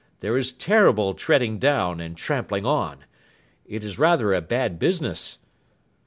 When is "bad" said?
4.41-4.79